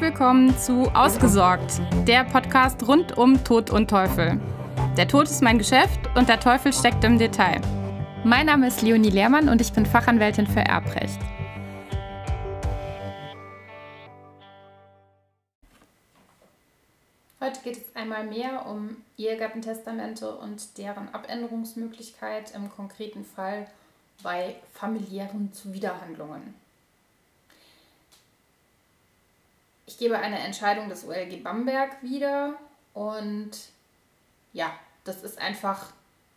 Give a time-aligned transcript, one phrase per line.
[0.00, 4.40] Willkommen zu Ausgesorgt, der Podcast rund um Tod und Teufel.
[4.96, 7.60] Der Tod ist mein Geschäft und der Teufel steckt im Detail.
[8.22, 11.18] Mein Name ist Leonie Lehrmann und ich bin Fachanwältin für Erbrecht.
[17.40, 23.66] Heute geht es einmal mehr um Ehegattentestamente und deren Abänderungsmöglichkeit im konkreten Fall
[24.22, 26.54] bei familiären Zuwiderhandlungen.
[29.98, 32.54] Ich gebe eine Entscheidung des OLG Bamberg wieder
[32.94, 33.50] und
[34.52, 34.70] ja,
[35.02, 35.86] das ist einfach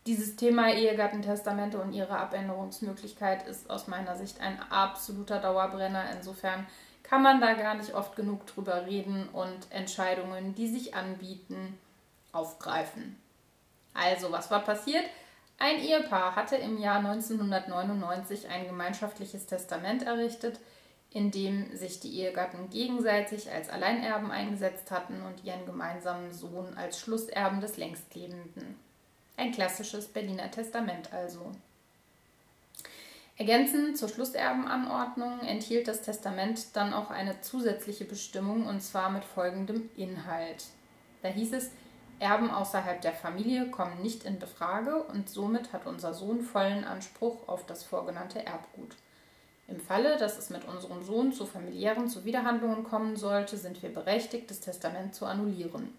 [0.08, 6.06] dieses Thema Ehegattentestamente und ihre Abänderungsmöglichkeit ist aus meiner Sicht ein absoluter Dauerbrenner.
[6.12, 6.66] Insofern
[7.04, 11.78] kann man da gar nicht oft genug drüber reden und Entscheidungen, die sich anbieten,
[12.32, 13.16] aufgreifen.
[13.94, 15.06] Also, was war passiert?
[15.60, 20.60] Ein Ehepaar hatte im Jahr 1999 ein gemeinschaftliches Testament errichtet,
[21.14, 27.00] in dem sich die Ehegatten gegenseitig als Alleinerben eingesetzt hatten und ihren gemeinsamen Sohn als
[27.00, 28.76] Schlusserben des Längstlebenden.
[29.36, 31.52] Ein klassisches Berliner Testament also.
[33.38, 39.90] Ergänzend zur Schlusserbenanordnung enthielt das Testament dann auch eine zusätzliche Bestimmung und zwar mit folgendem
[39.98, 40.66] Inhalt.
[41.24, 41.72] Da hieß es,
[42.22, 47.48] Erben außerhalb der Familie kommen nicht in Befrage und somit hat unser Sohn vollen Anspruch
[47.48, 48.96] auf das vorgenannte Erbgut.
[49.72, 54.52] Im Falle, dass es mit unserem Sohn zu familiären Zuwiderhandlungen kommen sollte, sind wir berechtigt,
[54.52, 55.98] das Testament zu annullieren.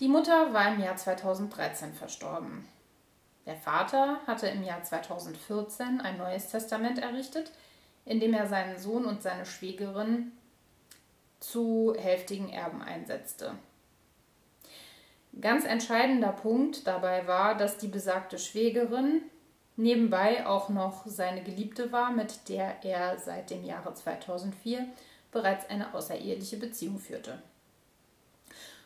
[0.00, 2.68] Die Mutter war im Jahr 2013 verstorben.
[3.46, 7.52] Der Vater hatte im Jahr 2014 ein neues Testament errichtet,
[8.04, 10.32] in dem er seinen Sohn und seine Schwägerin
[11.38, 13.54] zu hälftigen Erben einsetzte.
[15.40, 19.22] Ganz entscheidender Punkt dabei war, dass die besagte Schwägerin
[19.80, 24.86] nebenbei auch noch seine Geliebte war, mit der er seit dem Jahre 2004
[25.32, 27.42] bereits eine außereheliche Beziehung führte.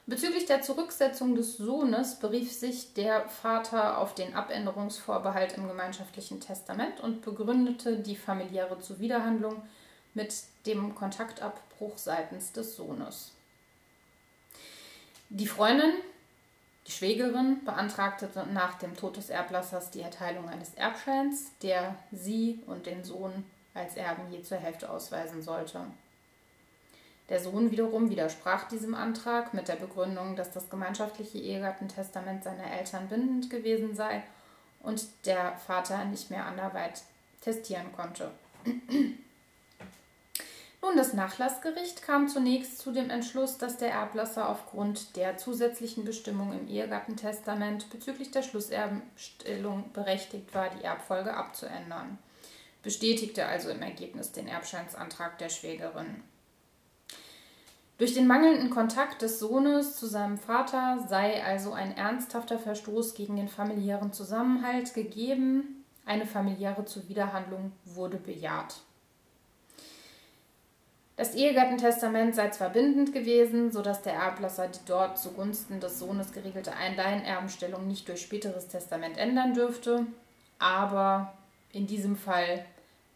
[0.06, 7.00] Bezüglich der Zurücksetzung des Sohnes berief sich der Vater auf den Abänderungsvorbehalt im gemeinschaftlichen Testament
[7.00, 9.62] und begründete die familiäre Zuwiderhandlung
[10.12, 10.34] mit
[10.66, 13.32] dem Kontaktabbruch seitens des Sohnes.
[15.30, 15.94] Die Freundin
[16.86, 22.86] die Schwägerin beantragte nach dem Tod des Erblassers die Erteilung eines Erbscheins, der sie und
[22.86, 25.80] den Sohn als Erben je zur Hälfte ausweisen sollte.
[27.30, 33.08] Der Sohn wiederum widersprach diesem Antrag mit der Begründung, dass das gemeinschaftliche Ehegattentestament seiner Eltern
[33.08, 34.22] bindend gewesen sei
[34.80, 37.02] und der Vater nicht mehr anderweit
[37.40, 38.30] testieren konnte.
[40.84, 46.52] Nun, das Nachlassgericht kam zunächst zu dem Entschluss, dass der Erblasser aufgrund der zusätzlichen Bestimmung
[46.52, 52.18] im Ehegattentestament bezüglich der Schlusserbenstellung berechtigt war, die Erbfolge abzuändern,
[52.82, 56.22] bestätigte also im Ergebnis den Erbscheinsantrag der Schwägerin.
[57.96, 63.36] Durch den mangelnden Kontakt des Sohnes zu seinem Vater sei also ein ernsthafter Verstoß gegen
[63.36, 68.82] den familiären Zusammenhalt gegeben, eine familiäre Zuwiderhandlung wurde bejaht.
[71.16, 76.74] Das Ehegattentestament sei zwar bindend gewesen, sodass der Erblasser die dort zugunsten des Sohnes geregelte
[76.74, 80.06] Einleihenerbenstellung nicht durch späteres Testament ändern dürfte,
[80.58, 81.32] aber
[81.72, 82.64] in diesem Fall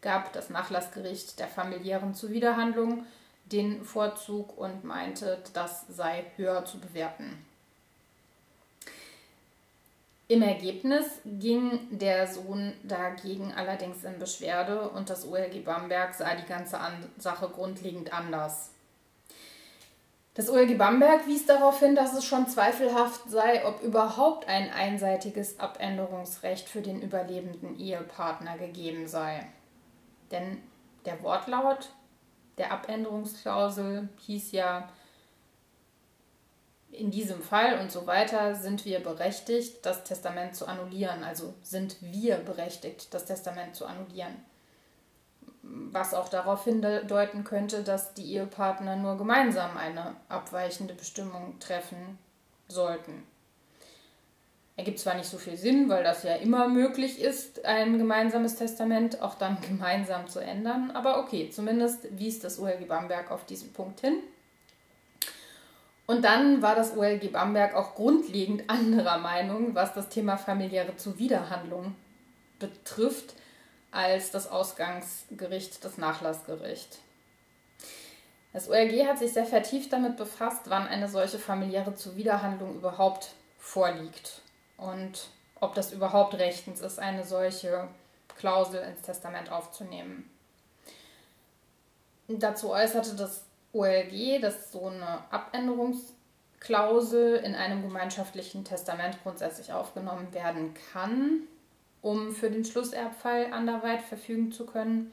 [0.01, 3.05] gab das Nachlassgericht der familiären Zuwiderhandlung
[3.45, 7.45] den Vorzug und meinte, das sei höher zu bewerten.
[10.31, 16.45] Im Ergebnis ging der Sohn dagegen allerdings in Beschwerde und das OLG Bamberg sah die
[16.45, 16.77] ganze
[17.17, 18.69] Sache grundlegend anders.
[20.35, 25.59] Das OLG Bamberg wies darauf hin, dass es schon zweifelhaft sei, ob überhaupt ein einseitiges
[25.59, 29.47] Abänderungsrecht für den überlebenden Ehepartner gegeben sei.
[30.29, 30.61] Denn
[31.05, 31.89] der Wortlaut
[32.59, 34.89] der Abänderungsklausel hieß ja,
[36.91, 41.23] in diesem Fall und so weiter sind wir berechtigt, das Testament zu annullieren.
[41.23, 44.35] Also sind wir berechtigt, das Testament zu annullieren.
[45.61, 52.17] Was auch darauf hindeuten könnte, dass die Ehepartner nur gemeinsam eine abweichende Bestimmung treffen
[52.67, 53.23] sollten.
[54.75, 59.21] Ergibt zwar nicht so viel Sinn, weil das ja immer möglich ist, ein gemeinsames Testament
[59.21, 63.99] auch dann gemeinsam zu ändern, aber okay, zumindest wies das OLG Bamberg auf diesen Punkt
[63.99, 64.23] hin.
[66.09, 71.95] Und dann war das OLG Bamberg auch grundlegend anderer Meinung, was das Thema familiäre Zuwiderhandlung
[72.57, 73.35] betrifft,
[73.91, 76.97] als das Ausgangsgericht, das Nachlassgericht.
[78.53, 84.41] Das OLG hat sich sehr vertieft damit befasst, wann eine solche familiäre Zuwiderhandlung überhaupt vorliegt
[84.77, 85.27] und
[85.59, 87.87] ob das überhaupt rechtens ist, eine solche
[88.35, 90.27] Klausel ins Testament aufzunehmen.
[92.27, 93.43] Dazu äußerte das
[93.73, 101.41] OLG, dass so eine Abänderungsklausel in einem gemeinschaftlichen Testament grundsätzlich aufgenommen werden kann,
[102.01, 105.11] um für den Schlusserbfall anderweit verfügen zu können.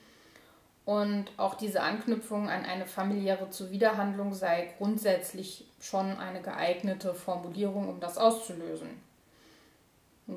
[0.84, 7.98] Und auch diese Anknüpfung an eine familiäre Zuwiderhandlung sei grundsätzlich schon eine geeignete Formulierung, um
[7.98, 8.88] das auszulösen.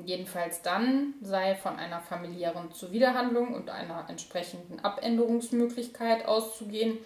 [0.04, 6.98] Jedenfalls dann sei von einer familiären Zuwiderhandlung und einer entsprechenden Abänderungsmöglichkeit auszugehen,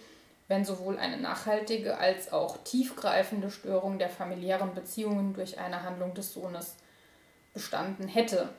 [0.47, 6.33] wenn sowohl eine nachhaltige als auch tiefgreifende Störung der familiären Beziehungen durch eine Handlung des
[6.33, 6.75] Sohnes
[7.53, 8.49] bestanden hätte.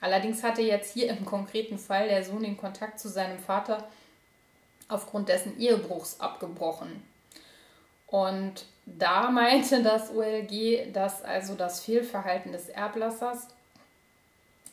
[0.00, 3.86] Allerdings hatte jetzt hier im konkreten Fall der Sohn den Kontakt zu seinem Vater
[4.88, 7.02] aufgrund dessen Ehebruchs abgebrochen.
[8.08, 13.46] Und da meinte das OLG, dass also das Fehlverhalten des Erblassers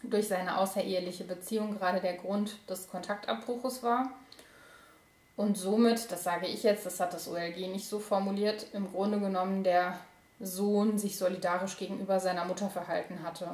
[0.02, 4.10] durch seine außereheliche Beziehung gerade der Grund des Kontaktabbruches war.
[5.40, 9.22] Und somit, das sage ich jetzt, das hat das OLG nicht so formuliert, im Grunde
[9.22, 9.98] genommen der
[10.42, 13.52] Sohn sich solidarisch gegenüber seiner Mutter verhalten hatte.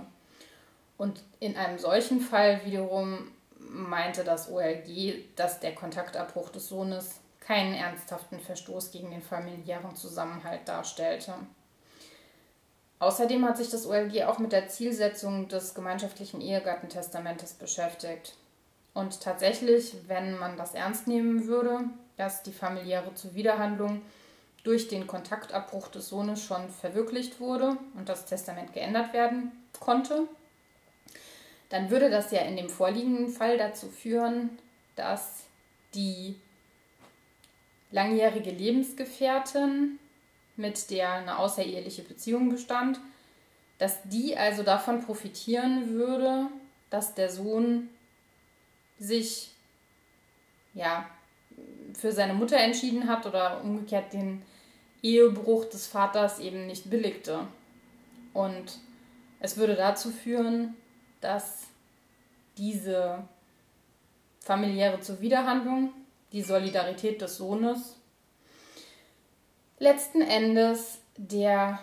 [0.97, 3.27] Und in einem solchen Fall wiederum
[3.59, 10.67] meinte das OLG, dass der Kontaktabbruch des Sohnes keinen ernsthaften Verstoß gegen den familiären Zusammenhalt
[10.67, 11.35] darstellte.
[12.97, 18.33] Außerdem hat sich das OLG auch mit der Zielsetzung des gemeinschaftlichen Ehegattentestamentes beschäftigt.
[18.95, 21.81] Und tatsächlich, wenn man das ernst nehmen würde,
[22.17, 24.01] dass die familiäre Zuwiderhandlung
[24.63, 30.27] durch den Kontaktabbruch des Sohnes schon verwirklicht wurde und das Testament geändert werden konnte,
[31.69, 34.57] dann würde das ja in dem vorliegenden Fall dazu führen,
[34.95, 35.43] dass
[35.93, 36.35] die
[37.91, 39.99] langjährige Lebensgefährtin,
[40.55, 43.01] mit der eine außereheliche Beziehung bestand,
[43.77, 46.47] dass die also davon profitieren würde,
[46.89, 47.89] dass der Sohn
[48.99, 49.51] sich
[50.73, 51.09] ja
[51.93, 54.41] für seine Mutter entschieden hat oder umgekehrt den
[55.01, 57.47] Ehebruch des Vaters eben nicht billigte.
[58.33, 58.79] Und
[59.39, 60.75] es würde dazu führen,
[61.21, 61.63] dass
[62.57, 63.27] diese
[64.39, 65.93] familiäre Zuwiderhandlung,
[66.31, 67.95] die Solidarität des Sohnes,
[69.79, 71.79] letzten Endes der,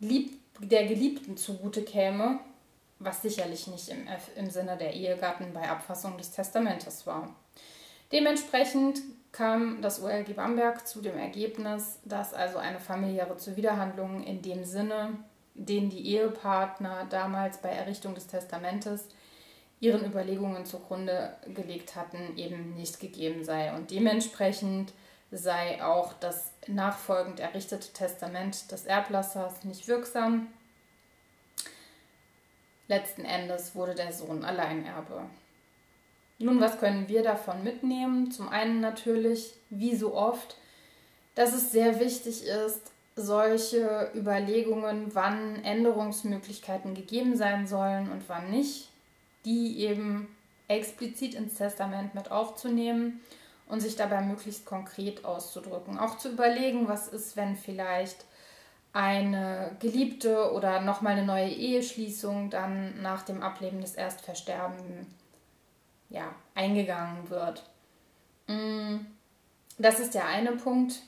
[0.00, 2.40] Lieb der Geliebten zugute käme,
[2.98, 4.06] was sicherlich nicht im,
[4.36, 7.34] im Sinne der Ehegatten bei Abfassung des Testamentes war.
[8.12, 9.00] Dementsprechend
[9.32, 15.18] kam das OLG Bamberg zu dem Ergebnis, dass also eine familiäre Zuwiderhandlung in dem Sinne
[15.58, 19.08] den die Ehepartner damals bei Errichtung des Testamentes
[19.80, 23.74] ihren Überlegungen zugrunde gelegt hatten, eben nicht gegeben sei.
[23.74, 24.92] Und dementsprechend
[25.30, 30.48] sei auch das nachfolgend errichtete Testament des Erblassers nicht wirksam.
[32.88, 35.22] Letzten Endes wurde der Sohn Alleinerbe.
[36.38, 38.30] Nun, was können wir davon mitnehmen?
[38.30, 40.56] Zum einen natürlich, wie so oft,
[41.34, 42.80] dass es sehr wichtig ist,
[43.14, 48.88] solche Überlegungen, wann Änderungsmöglichkeiten gegeben sein sollen und wann nicht,
[49.44, 50.34] die eben
[50.68, 53.20] explizit ins Testament mit aufzunehmen
[53.66, 55.98] und sich dabei möglichst konkret auszudrücken.
[55.98, 58.24] Auch zu überlegen, was ist, wenn vielleicht
[58.92, 65.06] eine Geliebte oder nochmal eine neue Eheschließung dann nach dem Ableben des Erstversterbenden
[66.08, 67.64] ja, eingegangen wird.
[68.46, 68.96] Mm,
[69.78, 71.02] das ist der eine Punkt.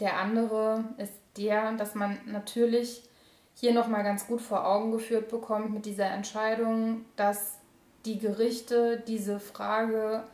[0.00, 3.02] Der andere ist der, dass man natürlich
[3.54, 7.58] hier nochmal ganz gut vor Augen geführt bekommt mit dieser Entscheidung, dass
[8.04, 10.24] die Gerichte diese Frage,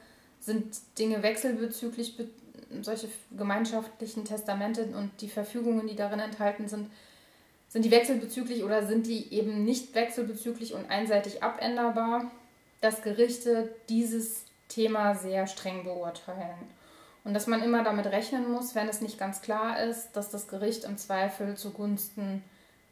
[0.40, 2.16] sind Dinge wechselbezüglich,
[2.82, 6.90] solche gemeinschaftlichen Testamente und die Verfügungen, die darin enthalten sind,
[7.68, 12.30] sind die wechselbezüglich oder sind die eben nicht wechselbezüglich und einseitig abänderbar,
[12.80, 16.78] dass Gerichte dieses Thema sehr streng beurteilen.
[17.24, 20.48] Und dass man immer damit rechnen muss, wenn es nicht ganz klar ist, dass das
[20.48, 22.42] Gericht im Zweifel zugunsten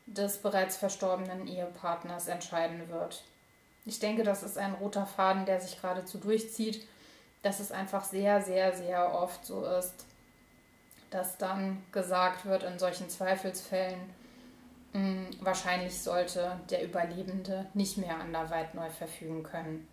[0.07, 3.23] des bereits verstorbenen Ehepartners entscheiden wird.
[3.87, 6.87] Ich denke, das ist ein roter Faden, der sich geradezu durchzieht,
[7.43, 10.07] dass es einfach sehr, sehr, sehr oft so ist,
[11.11, 14.01] dass dann gesagt wird in solchen Zweifelsfällen,
[14.93, 19.87] hm, wahrscheinlich sollte der Überlebende nicht mehr anderweit neu verfügen können.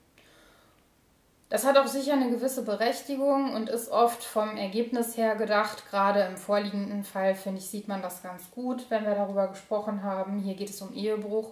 [1.49, 5.87] Das hat auch sicher eine gewisse Berechtigung und ist oft vom Ergebnis her gedacht.
[5.87, 10.01] Gerade im vorliegenden Fall, finde ich, sieht man das ganz gut, wenn wir darüber gesprochen
[10.01, 10.39] haben.
[10.39, 11.51] Hier geht es um Ehebruch.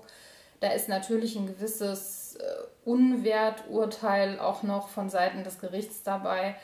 [0.59, 2.43] Da ist natürlich ein gewisses äh,
[2.85, 6.55] Unwerturteil auch noch von Seiten des Gerichts dabei.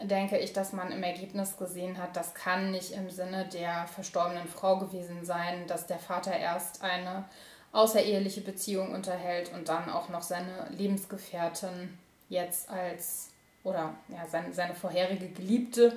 [0.00, 4.48] Denke ich, dass man im Ergebnis gesehen hat, das kann nicht im Sinne der verstorbenen
[4.48, 7.24] Frau gewesen sein, dass der Vater erst eine
[7.72, 11.96] außereheliche Beziehung unterhält und dann auch noch seine Lebensgefährtin
[12.28, 13.30] jetzt als,
[13.62, 15.96] oder ja, seine, seine vorherige Geliebte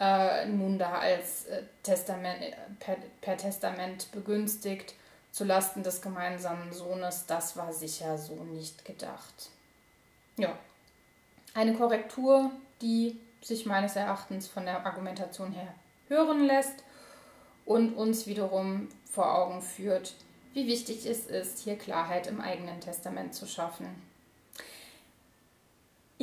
[0.00, 2.40] äh, nun da als äh, Testament,
[2.80, 4.94] per, per Testament begünstigt
[5.34, 9.50] zulasten des gemeinsamen Sohnes, das war sicher so nicht gedacht.
[10.36, 10.56] Ja,
[11.54, 15.74] eine Korrektur, die sich meines Erachtens von der Argumentation her
[16.06, 16.84] hören lässt
[17.64, 20.14] und uns wiederum vor Augen führt,
[20.52, 23.86] wie wichtig es ist, hier Klarheit im eigenen Testament zu schaffen.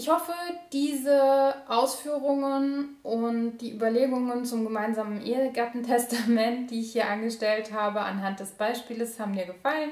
[0.01, 0.34] Ich hoffe,
[0.74, 8.50] diese Ausführungen und die Überlegungen zum gemeinsamen Ehegattentestament, die ich hier angestellt habe, anhand des
[8.53, 9.91] Beispieles, haben dir gefallen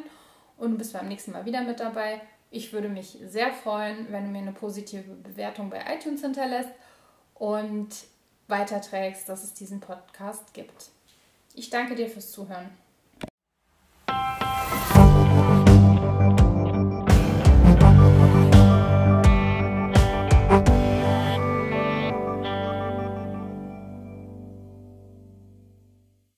[0.58, 2.22] und du bist beim nächsten Mal wieder mit dabei.
[2.50, 6.72] Ich würde mich sehr freuen, wenn du mir eine positive Bewertung bei iTunes hinterlässt
[7.36, 7.90] und
[8.48, 10.90] weiterträgst, dass es diesen Podcast gibt.
[11.54, 12.72] Ich danke dir fürs Zuhören.